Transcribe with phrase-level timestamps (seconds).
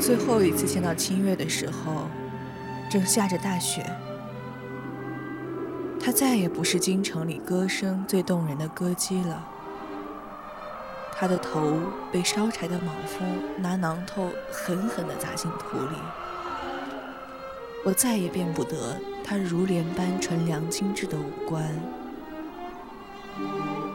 [0.00, 2.08] 最后一次见到清月的时候，
[2.90, 3.84] 正下着大雪。
[6.02, 9.46] 她再也不是京城里歌声最动人的歌姬了。
[11.14, 11.78] 她的头
[12.10, 13.22] 被烧柴的莽夫
[13.58, 15.96] 拿榔头狠狠地砸进土里。
[17.84, 21.62] 我再也辨不得她如莲般纯良精致的五官。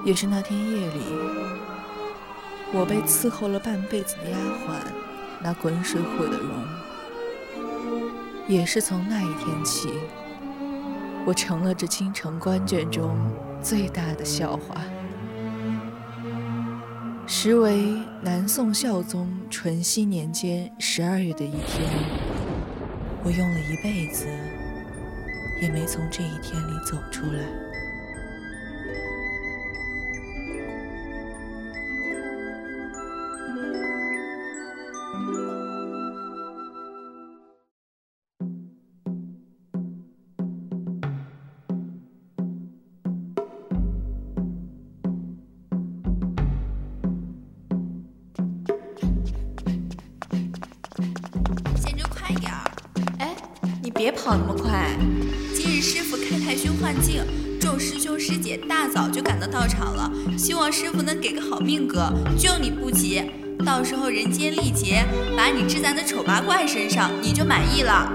[0.06, 1.02] 也是那天夜里，
[2.72, 4.76] 我被伺候了半辈子的丫鬟，
[5.46, 6.50] 那滚水毁了容。
[8.48, 9.90] 也是从那一天起，
[11.24, 13.16] 我成了这京城官眷中
[13.62, 14.82] 最大的笑话。
[17.28, 21.88] 时为南宋孝宗淳熙年间十二月的一天，
[23.24, 24.26] 我用了一辈子，
[25.62, 27.65] 也没从这一天里走出来。
[54.06, 54.96] 别跑那么快！
[55.56, 57.24] 今日师傅开太虚幻境，
[57.60, 63.24] 众师兄师姐大早就赶到道场了，希望师傅能给个好命格，就你不急。
[63.66, 65.04] 到时候人间历劫，
[65.36, 68.08] 把你治在那丑八怪身上，你就满意了。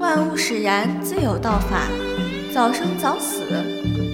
[0.00, 1.86] 万物使然，自有道法，
[2.52, 3.44] 早生早死。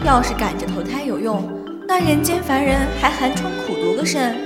[0.04, 1.50] 要是赶着投胎有用，
[1.88, 4.36] 那人间凡人还寒窗苦读个甚？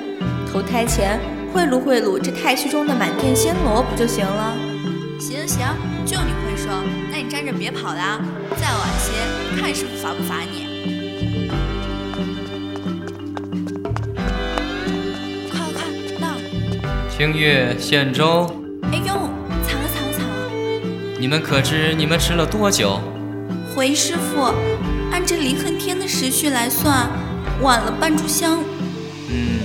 [0.53, 1.19] 投胎前
[1.53, 4.57] 贿赂贿赂这太虚中的满天仙罗不就行了？
[5.19, 5.67] 行行，
[6.07, 6.33] 就你
[6.71, 8.21] 说，那你站着别跑啦，
[8.57, 9.11] 再晚些
[9.61, 10.69] 看师傅罚不罚你。
[15.51, 15.83] 快快
[16.17, 16.33] 快，那
[17.11, 18.55] 清月、献粥。
[18.93, 19.05] 哎呦，
[19.67, 20.33] 藏了藏了藏了。
[21.19, 23.01] 你们可知你们迟了多久？
[23.75, 24.55] 回师傅，
[25.11, 27.11] 按这离恨天的时序来算，
[27.63, 28.61] 晚了半炷香。
[29.29, 29.59] 嗯，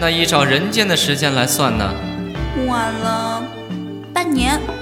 [0.00, 1.94] 那依照人间的时间来算呢？
[2.66, 3.44] 晚了。
[4.12, 4.75] 半年，嗯，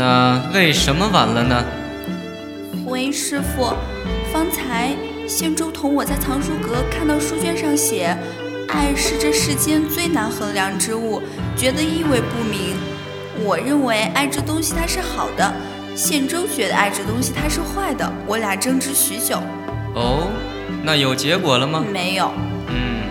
[0.00, 1.62] 那为什么晚了呢？
[2.86, 3.74] 回师傅，
[4.32, 4.96] 方才
[5.28, 8.16] 仙周同我在藏书阁看到书卷上写，
[8.68, 11.20] 爱是这世间最难衡量之物，
[11.54, 12.74] 觉得意味不明。
[13.44, 15.52] 我认为爱这东西它是好的，
[15.94, 19.36] 仙周觉得爱这东西它是坏的，我俩争执许久。
[19.94, 20.28] 哦，
[20.82, 21.84] 那有结果了吗？
[21.92, 22.32] 没有。
[22.68, 23.02] 嗯，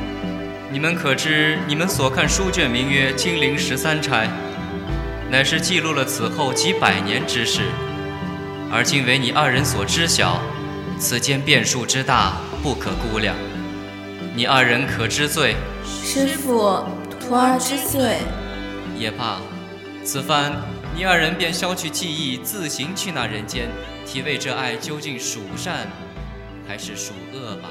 [0.72, 4.26] 你们可知你们所看书卷名曰《金陵十三钗》？
[5.32, 7.62] 乃是记录了此后几百年之事，
[8.72, 10.42] 而今为你二人所知晓，
[10.98, 13.36] 此间变数之大，不可估量。
[14.36, 15.56] 你二人可知罪？
[15.86, 16.84] 师傅，
[17.20, 18.18] 徒儿知罪。
[18.98, 19.40] 也罢，
[20.04, 20.52] 此番
[20.96, 23.70] 你二人便消去记忆，自行去那人间，
[24.08, 25.88] 体味这爱究竟属善
[26.68, 27.70] 还是属恶吧。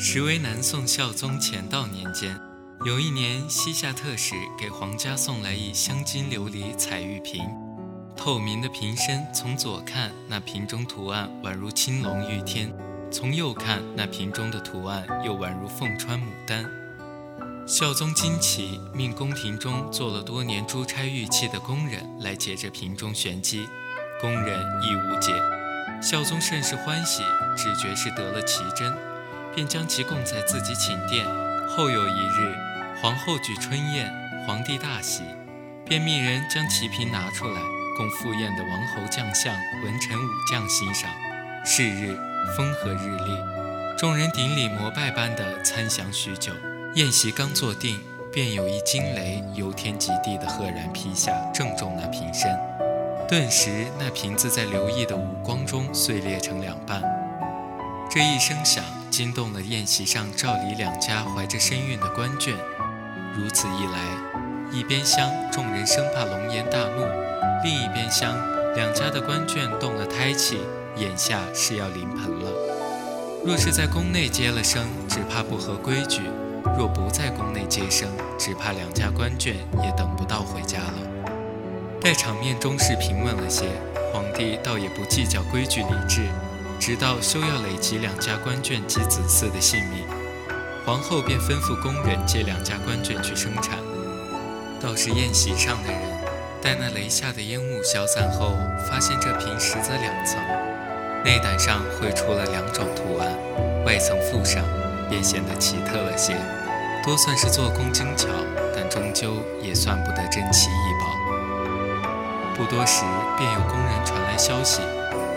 [0.00, 2.38] 时为南宋孝宗乾道年间，
[2.84, 7.44] 有一年，西夏特使给皇家送来一镶金琉璃彩玉瓶，
[8.16, 12.68] 透明的瓶身，从左看，那瓶中图案宛如青龙御天；
[13.10, 16.64] 从右看，那瓶中的图案又宛如凤穿牡丹。
[17.66, 23.66] 孝宗惊奇，命宫廷中做了多年珠钗玉器的工人来解这瓶中玄机，
[24.20, 25.32] 工人亦无解。
[26.00, 27.24] 孝宗甚是欢喜，
[27.56, 28.94] 只觉是得了奇珍。
[29.58, 31.26] 便将其供在自己寝殿。
[31.68, 32.54] 后有一日，
[33.02, 34.08] 皇后举春宴，
[34.46, 35.24] 皇帝大喜，
[35.84, 37.60] 便命人将奇瓶拿出来，
[37.96, 39.52] 供赴宴的王侯将相、
[39.82, 41.10] 文臣武将欣赏。
[41.64, 42.16] 是日
[42.56, 43.36] 风和日丽，
[43.98, 46.52] 众人顶礼膜拜般的参详许久。
[46.94, 47.98] 宴席刚坐定，
[48.32, 52.56] 便有一惊雷由天及地的赫然劈下，正中那瓶身。
[53.28, 57.02] 顿时，那瓶子在刘毅的五光中碎裂成两半。
[58.08, 58.84] 这一声响。
[59.18, 62.52] 惊动了宴席上赵李两家怀着身孕的官眷，
[63.34, 63.98] 如此一来，
[64.70, 67.04] 一边厢众人生怕龙颜大怒，
[67.64, 68.32] 另一边厢
[68.76, 70.60] 两家的官眷动了胎气，
[70.94, 73.42] 眼下是要临盆了。
[73.44, 76.20] 若是在宫内接了生，只怕不合规矩；
[76.78, 81.26] 若不在宫内接生，只怕两家官眷也等不到回家了。
[82.00, 83.66] 待场面中事平稳了些，
[84.12, 86.22] 皇帝倒也不计较规矩礼制。
[86.78, 90.04] 直到休要累及两家官眷及子嗣的性命，
[90.86, 93.78] 皇后便吩咐工人借两家官眷去生产。
[94.80, 96.00] 倒是宴席上的人，
[96.62, 98.56] 待那雷下的烟雾消散后，
[98.88, 100.40] 发现这瓶实则两层，
[101.24, 103.28] 内胆上绘出了两种图案，
[103.84, 104.64] 外层附上，
[105.10, 106.36] 便显得奇特了些。
[107.04, 108.28] 多算是做工精巧，
[108.74, 111.06] 但终究也算不得珍奇异宝。
[112.54, 113.02] 不多时，
[113.36, 114.80] 便有宫人传来消息：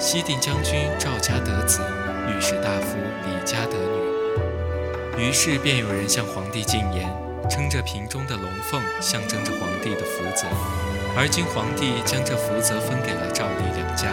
[0.01, 1.79] 西定将军赵家得子，
[2.27, 5.23] 御史大夫李家得女。
[5.23, 7.07] 于是便有人向皇帝进言。
[7.47, 10.47] 称这瓶中的龙凤象征着皇帝的福泽，
[11.17, 14.07] 而今皇帝将这福泽分给了赵李两家。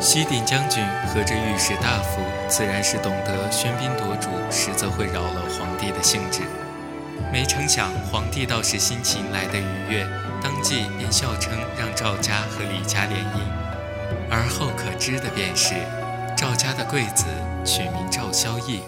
[0.00, 6.40] 西定将军和这御史大夫自然是懂得喧宾夺主，实则会扰了皇帝的兴致。
[7.30, 10.06] 没成想皇帝倒是心情来得愉悦，
[10.42, 13.63] 当即便笑称让赵家和李家联姻。
[14.30, 15.74] 而后可知的便是，
[16.36, 17.26] 赵家的贵子
[17.64, 18.80] 取名赵萧义，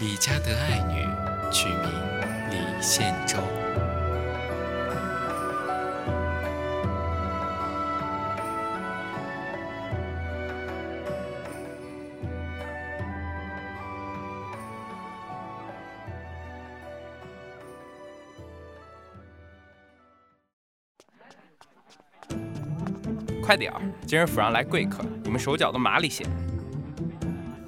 [0.00, 1.02] 李家的爱女
[1.50, 2.06] 取名。
[2.50, 3.38] 李献周。
[23.42, 23.80] 快点儿！
[24.06, 26.24] 今儿府上来贵客，你们手脚都麻利些。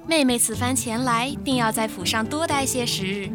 [0.07, 3.29] 妹妹此番前来，定要在府上多待些时日。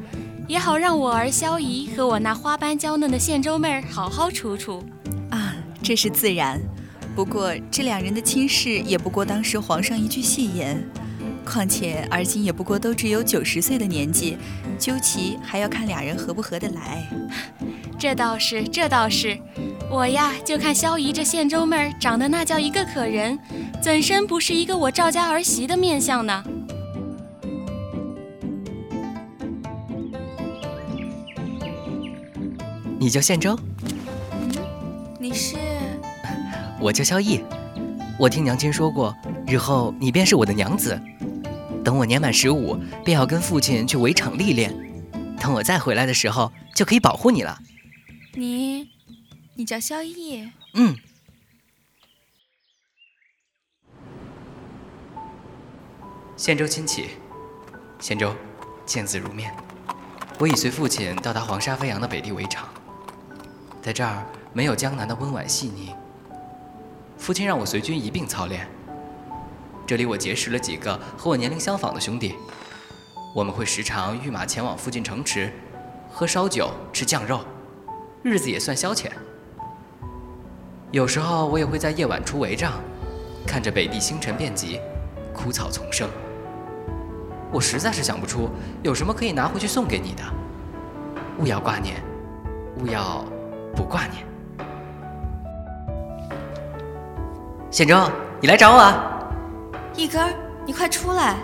[0.48, 4.82] 也好让我儿萧仪和我那花般娇嫩的县州妹儿好好处处。
[5.30, 6.58] 啊，这是自然。
[7.14, 10.82] 不过这两人的亲事也不过当时皇上一句戏言。
[11.44, 14.38] 况且而今也不过都只有九十岁的年纪，
[14.78, 17.06] 究其还要看俩人合不合得来。
[18.00, 19.38] 这倒是，这倒是。
[19.90, 23.38] 我呀，就看萧姨这县州妹儿长得那叫一个可人，
[23.81, 26.44] 怎生不是一个我赵家儿媳的面相呢？
[32.98, 33.58] 你叫县州，
[34.32, 34.50] 嗯，
[35.20, 35.56] 你是？
[36.81, 37.40] 我叫萧逸，
[38.19, 39.14] 我听娘亲说过，
[39.46, 41.00] 日后你便是我的娘子。
[41.84, 44.75] 等我年满十五，便要跟父亲去围场历练。
[45.38, 47.58] 等我再回来的时候，就可以保护你了。
[48.34, 48.88] 你，
[49.56, 50.50] 你叫萧逸？
[50.74, 50.96] 嗯。
[56.36, 57.10] 献州亲戚，
[58.00, 58.34] 献州，
[58.84, 59.54] 见字如面。
[60.40, 62.68] 我已随父亲到达黄沙飞扬的北地围场。
[63.80, 65.94] 在这儿没有江南的温婉细腻。
[67.16, 68.68] 父亲让我随军一并操练。
[69.86, 72.34] 这里我结识了几个和我年龄相仿的兄弟，
[73.32, 75.52] 我们会时常御马前往附近城池，
[76.10, 77.44] 喝烧酒，吃酱肉，
[78.24, 79.12] 日子也算消遣。
[80.94, 82.75] 有时候我也会在夜晚出帷帐，
[83.44, 84.79] 看着北地星辰遍及，
[85.32, 86.08] 枯草丛生。
[87.50, 88.49] 我实在是想不出
[88.81, 90.23] 有什么可以拿回去送给你的。
[91.41, 91.96] 勿要挂念，
[92.79, 93.25] 勿要。
[93.75, 94.25] 不挂念，
[97.73, 98.08] 显州，
[98.41, 99.29] 你来找我啊！
[99.96, 100.32] 一根，
[100.64, 101.35] 你快出来！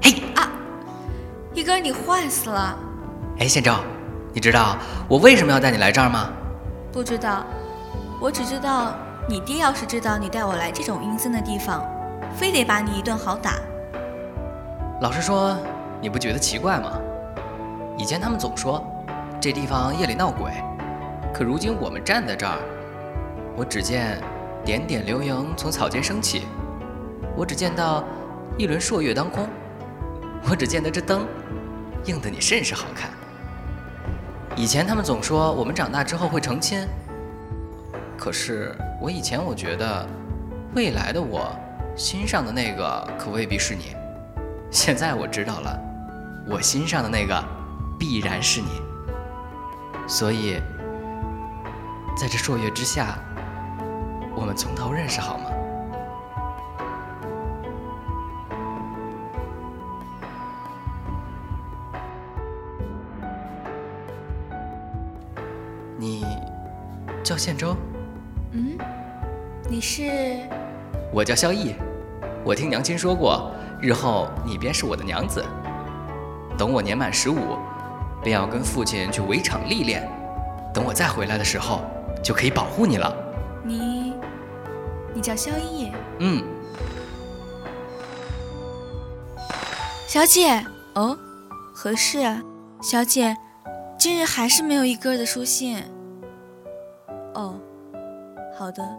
[0.00, 0.50] 嘿啊！
[1.52, 2.78] 一根，你坏死了！
[3.40, 3.74] 哎，显州，
[4.32, 6.30] 你知道我为什么要带你来这儿吗？
[6.90, 7.44] 不知道，
[8.20, 8.92] 我只知道
[9.26, 11.82] 你爹要是知道你带我来这种阴森的地方，
[12.36, 13.54] 非得把你一顿好打。
[15.00, 15.56] 老实说，
[16.02, 17.00] 你不觉得奇怪吗？
[17.96, 18.84] 以前他们总说
[19.40, 20.52] 这地方夜里闹鬼。
[21.32, 22.58] 可如今我们站在这儿，
[23.56, 24.20] 我只见
[24.66, 26.46] 点点流萤从草间升起，
[27.34, 28.04] 我只见到
[28.58, 29.48] 一轮朔月当空，
[30.50, 31.26] 我只见得这灯
[32.04, 33.08] 映得你甚是好看。
[34.56, 36.86] 以前他们总说我们长大之后会成亲，
[38.20, 40.06] 可是我以前我觉得
[40.74, 41.50] 未来的我
[41.96, 43.96] 心上的那个可未必是你，
[44.70, 45.80] 现在我知道了，
[46.46, 47.42] 我心上的那个
[47.98, 48.68] 必然是你，
[50.06, 50.60] 所以。
[52.18, 53.16] 在这朔月之下，
[54.36, 55.44] 我们从头认识好吗？
[65.96, 66.26] 你
[67.24, 67.74] 叫宪州？
[68.52, 68.76] 嗯，
[69.68, 70.38] 你是？
[71.12, 71.74] 我叫萧逸，
[72.44, 75.44] 我听娘亲说过，日后你便是我的娘子。
[76.58, 77.56] 等我年满十五，
[78.22, 80.08] 便要跟父亲去围场历练。
[80.74, 81.80] 等我再回来的时候。
[82.22, 83.16] 就可以保护你了。
[83.64, 84.12] 你，
[85.14, 85.90] 你叫萧逸？
[86.18, 86.44] 嗯。
[90.06, 90.62] 小姐，
[90.94, 91.16] 哦，
[91.72, 92.18] 何事？
[92.82, 93.34] 小姐，
[93.98, 95.82] 今日还是没有一哥的书信。
[98.70, 98.98] 哦，好的，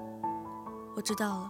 [0.97, 1.49] 我知道了。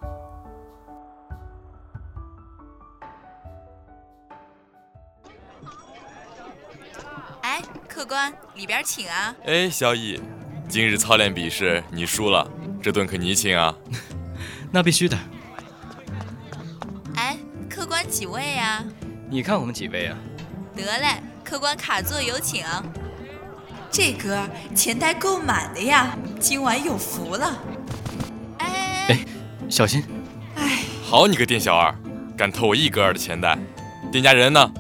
[7.42, 9.36] 哎，客官，里边请啊。
[9.46, 10.22] 哎，萧逸。
[10.70, 12.48] 今日操练比试你输了，
[12.82, 13.76] 这顿可你请啊。
[14.72, 15.18] 那必须的。
[17.16, 17.36] 哎，
[17.68, 18.84] 客官几位呀？
[19.32, 20.18] 你看我们几位啊？
[20.76, 22.64] 得嘞，客官卡座有请。
[23.90, 27.58] 这歌钱袋够满的呀，今晚有福了。
[29.72, 30.04] 小心！
[30.58, 31.96] 哎，好你个店小二，
[32.38, 33.58] 敢偷我一哥儿的钱袋，
[34.12, 34.72] 店家人呢？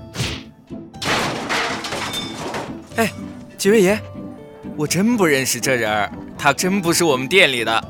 [2.98, 3.10] 哎，
[3.58, 3.98] 几位爷，
[4.76, 7.82] 我真不认识这人儿，他真不是我们店里的。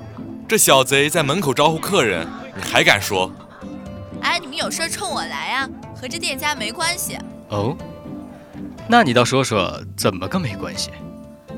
[0.47, 3.31] 这小贼在门口招呼客人，你还敢说？
[4.21, 7.17] 哎，你们有事冲我来呀，和这店家没关系。
[7.49, 7.75] 哦，
[8.87, 10.91] 那你倒说说，怎么个没关系？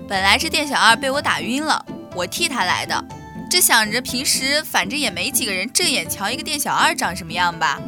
[0.07, 1.85] 本来这店小二被我打晕了，
[2.15, 3.05] 我替他来的。
[3.53, 7.79] 这想着平时反正也没几个人正眼瞧一个店小二长什么样吧。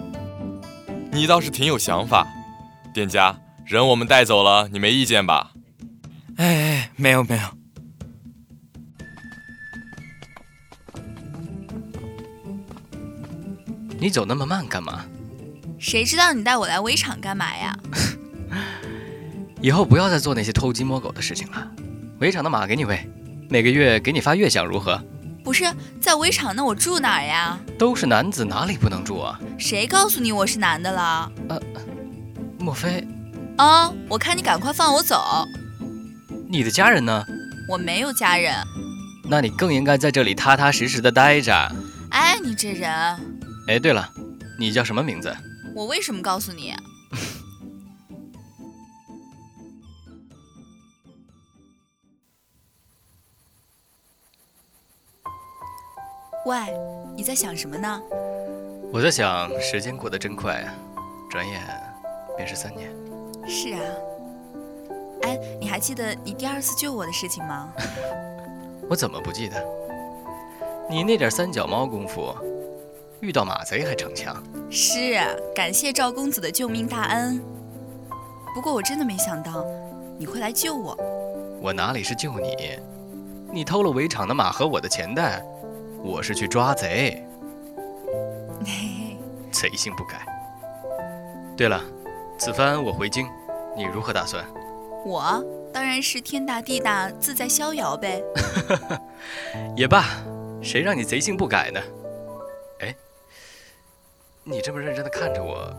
[1.11, 2.27] 你倒是挺有想法，
[2.93, 5.53] 店家人我们带走了，你没意见吧？
[6.37, 7.47] 哎哎，没有没有。
[13.99, 15.03] 你走那么慢干嘛？
[15.79, 17.75] 谁知道你带我来围场干嘛呀？
[19.63, 21.71] 以后不要再做那些偷鸡摸狗的事情了。
[22.19, 23.09] 围场的马给你喂，
[23.49, 25.03] 每个月给你发月饷，如何？
[25.45, 25.63] 不是
[26.01, 27.59] 在围场，那我住哪儿呀？
[27.77, 29.39] 都是男子，哪里不能住啊？
[29.59, 31.31] 谁告诉你我是男的了？
[31.49, 31.61] 呃，
[32.57, 33.07] 莫非？
[33.57, 33.93] 啊！
[34.09, 35.47] 我看你赶快放我走。
[36.49, 37.23] 你的家人呢？
[37.69, 38.55] 我没有家人。
[39.23, 41.53] 那你更应该在这里踏踏实实的待着。
[42.09, 42.91] 哎，你这人。
[43.67, 44.09] 哎，对了，
[44.57, 45.35] 你叫什么名字？
[45.75, 46.73] 我为什么告诉你？
[56.45, 56.57] 喂，
[57.15, 58.01] 你在想什么呢？
[58.93, 60.75] 我在想，时间过得真快啊，
[61.27, 61.59] 转眼
[62.37, 62.87] 便是三年。
[63.47, 63.81] 是啊。
[65.23, 67.73] 哎，你还记得你第二次救我的事情吗？
[68.87, 69.55] 我怎么不记得？
[70.87, 72.31] 你那点三脚猫功夫，
[73.21, 74.35] 遇到马贼还逞强。
[74.69, 75.17] 是，
[75.55, 77.41] 感谢赵公子的救命大恩。
[78.53, 79.65] 不过我真的没想到
[80.19, 80.95] 你会来救我。
[81.59, 82.79] 我哪里是救你？
[83.51, 85.43] 你偷了围场的马和我的钱袋。
[86.05, 87.25] 我是去抓贼，
[89.51, 90.23] 贼性不改。
[91.57, 91.81] 对了，
[92.37, 93.27] 此番我回京，
[93.75, 94.45] 你如何打算？
[95.03, 95.43] 我
[95.73, 98.23] 当然是天大地大，自在逍遥呗。
[99.75, 100.05] 也罢，
[100.61, 101.81] 谁让你贼性不改呢？
[102.81, 102.95] 哎，
[104.43, 105.73] 你这么认真的看着我，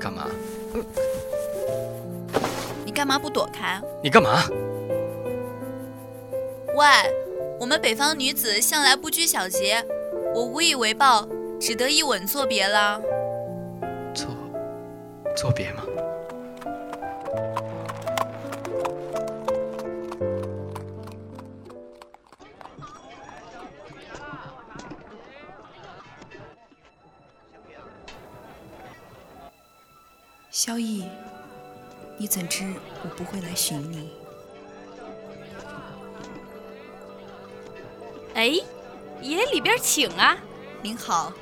[0.00, 0.26] 干嘛？
[2.84, 3.80] 你干嘛不躲开？
[4.02, 4.42] 你干嘛？
[6.74, 7.21] 喂！
[7.62, 9.86] 我们北方女子向来不拘小节，
[10.34, 11.28] 我无以为报，
[11.60, 13.00] 只得一吻作别了。
[14.12, 14.26] 作
[15.36, 15.84] 作别吗？
[30.50, 31.08] 萧逸，
[32.16, 34.10] 你怎知我不会来寻你？
[38.42, 38.50] 哎，
[39.20, 40.36] 爷里边请啊！
[40.82, 41.32] 您好。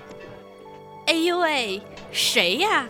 [1.07, 1.81] 哎呦喂，
[2.13, 2.87] 谁呀？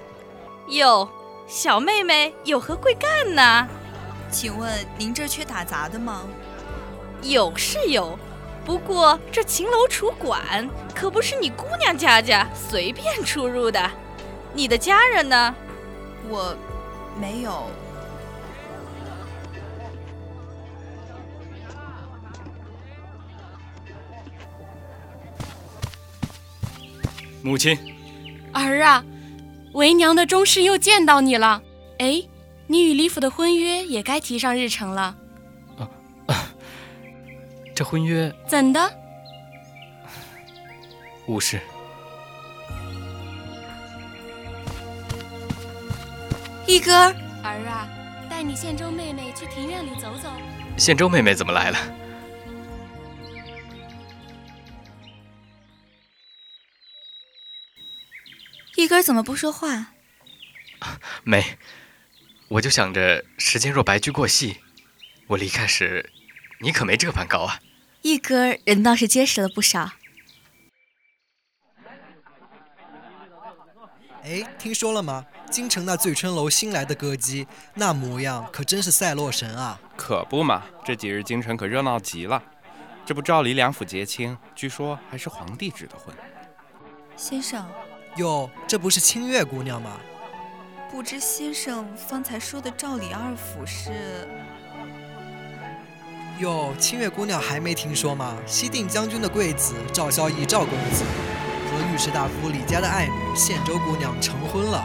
[0.67, 1.09] 哟，
[1.47, 3.69] 小妹妹有何贵干呢？
[4.29, 6.27] 请问您这缺打杂的吗？
[7.23, 8.19] 有是有，
[8.65, 13.89] 不过这秦楼楚馆可不是你姑娘家家随便出入的。
[14.53, 15.55] 你的家人呢？
[16.29, 16.53] 我，
[17.17, 17.71] 没有。
[27.43, 27.77] 母亲，
[28.53, 29.05] 儿啊，
[29.73, 31.63] 为娘的终是又见到你了。
[31.99, 32.23] 哎，
[32.67, 35.17] 你与李府的婚约也该提上日程了。
[35.79, 35.91] 啊
[36.27, 36.53] 啊！
[37.75, 38.93] 这婚约怎的？
[41.27, 41.61] 无事。
[46.67, 46.93] 一哥，
[47.43, 47.89] 儿啊，
[48.29, 50.29] 带你宪州妹妹去庭院里走走。
[50.77, 51.79] 宪州妹妹怎么来了？
[58.81, 59.89] 一哥怎么不说话？
[61.23, 61.59] 没，
[62.49, 64.57] 我就想着时间若白驹过隙，
[65.27, 66.11] 我离开时，
[66.61, 67.61] 你可没这般高啊。
[68.01, 69.91] 一哥人倒是结实了不少。
[74.23, 75.27] 哎，听说了吗？
[75.51, 79.79] 京城那醉春楼新来的歌姬，那模样可真是赛洛神啊！
[79.95, 82.43] 可不嘛，这几日京城可热闹极了。
[83.05, 86.17] 这不赵李两府结亲，据说还是皇帝指的婚。
[87.15, 87.69] 先生。
[88.17, 89.93] 哟，这不是清月姑娘吗？
[90.91, 94.29] 不知先生方才说的赵李二府是？
[96.41, 98.37] 哟，清月姑娘还没听说吗？
[98.47, 101.05] 西定将军的贵子赵萧义赵公子
[101.71, 104.85] 和御史大夫李家的爱女献州姑娘成婚了，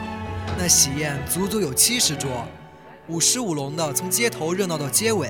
[0.57, 2.45] 那喜宴足足有七十桌，
[3.07, 5.29] 舞狮舞龙的，从街头热闹到街尾。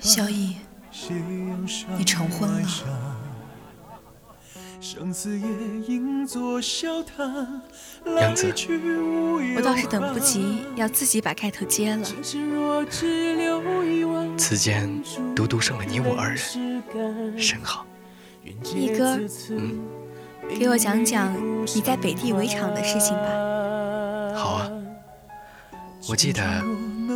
[0.00, 0.56] 萧逸，
[1.96, 2.68] 你成婚了。
[8.20, 8.52] 杨子，
[9.56, 12.04] 我倒是等不及要自己把盖头揭了。
[14.36, 15.02] 此间
[15.34, 17.86] 独独剩了你我二人，甚好。
[18.74, 19.18] 一哥，
[19.50, 19.80] 嗯，
[20.58, 21.34] 给我讲讲
[21.74, 23.28] 你在北地围场的事情吧。
[24.36, 24.70] 好啊，
[26.08, 26.42] 我记得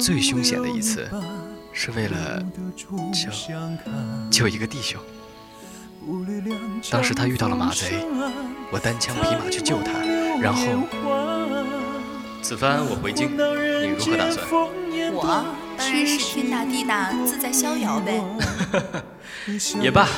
[0.00, 1.08] 最凶险的一次，
[1.72, 2.42] 是为了
[3.12, 3.28] 救
[4.30, 5.00] 救一个弟兄。
[6.90, 8.06] 当时他遇到了马贼，
[8.72, 9.92] 我单枪匹马去救他，
[10.40, 10.62] 然后
[12.42, 14.46] 此番我回京，你如何打算？
[15.12, 15.44] 我
[15.76, 18.22] 当然是天大地大，自在逍遥呗。
[19.80, 20.08] 也罢，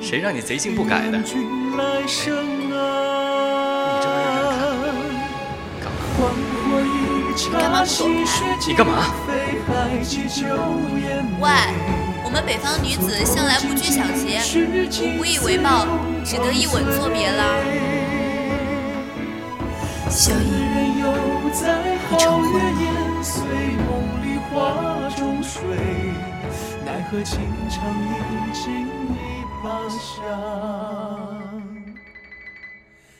[0.00, 1.18] 谁让你贼性不改的？
[1.18, 2.06] 哎，
[7.36, 7.84] 真看，干嘛？
[7.84, 8.32] 不躲开？
[8.66, 8.92] 你干嘛？
[11.40, 11.50] 喂！
[12.24, 15.86] 我们北方女子向来不拘小节，我无以为报，
[16.24, 17.56] 只得一吻作别啦。
[20.08, 20.42] 萧逸，
[20.94, 21.10] 你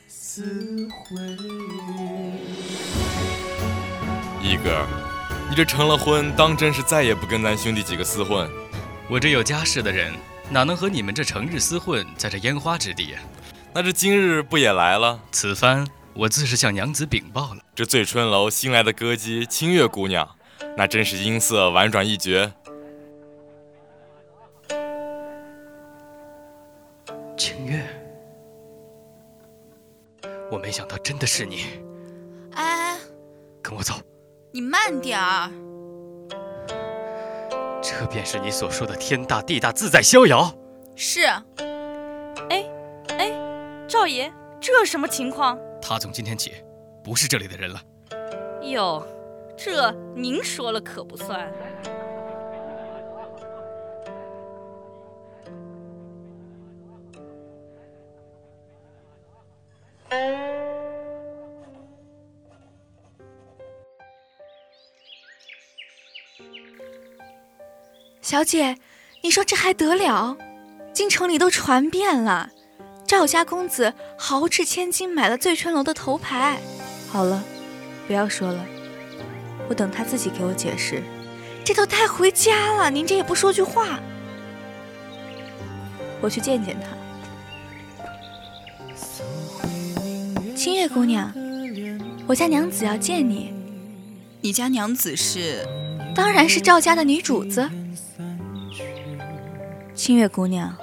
[0.08, 1.12] 成婚
[4.44, 4.86] 一哥，
[5.48, 8.46] 你这成了婚，当真是再也不跟咱兄弟几个厮混？
[9.08, 10.12] 我这有家室的人，
[10.50, 13.20] 哪能和你们这成日厮混在这烟花之地呀？
[13.72, 15.18] 那这今日不也来了？
[15.32, 17.62] 此番我自是向娘子禀报了。
[17.74, 20.28] 这醉春楼新来的歌姬清月姑娘，
[20.76, 22.52] 那真是音色婉转一绝。
[27.38, 27.82] 清月，
[30.50, 31.64] 我没想到真的是你。
[32.52, 32.98] 哎，
[33.62, 33.94] 跟我走。
[34.54, 35.50] 你慢点儿。
[37.82, 40.48] 这便是你所说的天大地大自在逍遥。
[40.94, 41.22] 是。
[42.50, 42.64] 哎
[43.18, 43.32] 哎，
[43.88, 45.58] 赵爷，这什么情况？
[45.82, 46.54] 他从今天起
[47.02, 47.82] 不是这里的人了。
[48.62, 49.04] 哟，
[49.58, 51.52] 这您说了可不算。
[68.34, 68.76] 小姐，
[69.22, 70.36] 你说这还得了？
[70.92, 72.50] 京城里都传遍了，
[73.06, 76.58] 赵家公子豪掷千金买了醉春楼的头牌。
[77.08, 77.44] 好了，
[78.08, 78.66] 不要说了，
[79.68, 81.00] 我等他自己给我解释。
[81.64, 84.00] 这都带回家了，您这也不说句话。
[86.20, 86.88] 我去见见他。
[90.56, 91.32] 清月姑娘，
[92.26, 93.54] 我家娘子要见你。
[94.40, 95.64] 你家娘子是？
[96.16, 97.70] 当然是赵家的女主子。
[99.94, 100.76] 清月姑娘，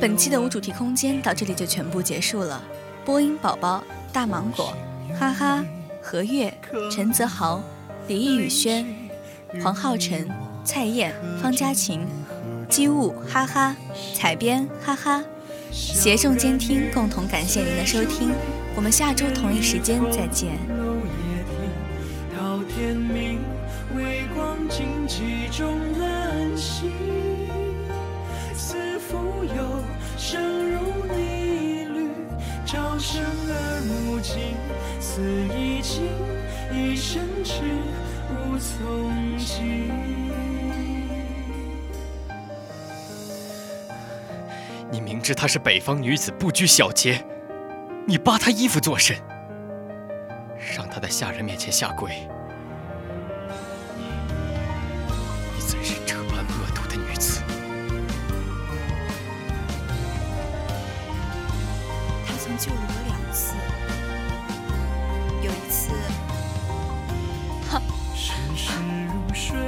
[0.00, 2.62] 本期的无主题空间到这里就全部结束了。
[3.04, 4.72] 播音宝宝大芒果，
[5.18, 5.62] 哈哈。
[6.06, 6.52] 何月、
[6.92, 7.62] 陈泽豪、
[8.08, 8.84] 李宇轩、
[9.62, 10.28] 黄浩辰、
[10.62, 12.06] 蔡燕、方佳琴、
[12.68, 13.74] 机务、哈哈、
[14.12, 15.24] 采编、哈哈，
[15.72, 18.32] 携众监听，共同感谢您的收听，
[18.76, 20.58] 我们下周同一时间再见。
[22.36, 23.40] 到天明，
[23.96, 26.90] 微光荆棘中安息。
[28.54, 28.76] 似
[29.10, 29.82] 蜉蝣，
[30.18, 30.78] 生如
[31.16, 32.10] 逆旅，
[32.66, 34.36] 朝生而暮死。
[35.00, 35.22] 似
[35.56, 35.73] 一。
[37.44, 37.52] 只
[38.30, 39.90] 无从及。
[44.90, 47.24] 你明知她是北方女子，不拘小节，
[48.06, 49.16] 你扒她衣服作甚？
[50.76, 52.28] 让她在下人面前下跪，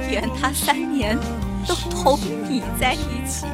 [0.09, 1.17] 圆他三年
[1.67, 2.19] 都同
[2.49, 3.45] 你在一起。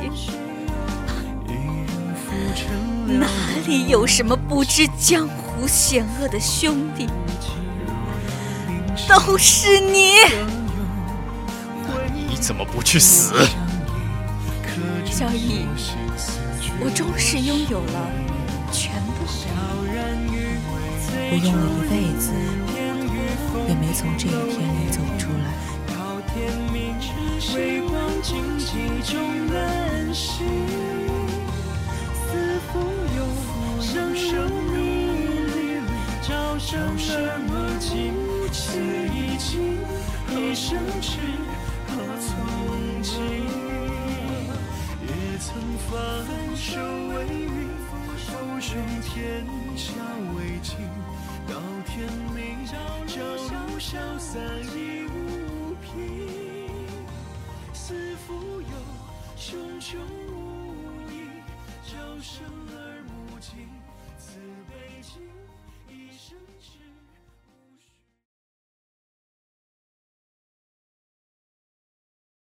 [3.07, 3.27] 哪
[3.67, 7.07] 里有什么不知江湖险恶的兄弟？
[9.07, 10.15] 都是你！
[12.29, 13.33] 你怎么不去死？
[15.05, 15.65] 小乙，
[16.79, 18.09] 我终是拥有了
[18.71, 19.23] 全部。
[21.15, 22.31] 我用了一辈子，
[23.67, 24.99] 也没从这一天里走
[28.23, 30.92] 荆棘中奔袭。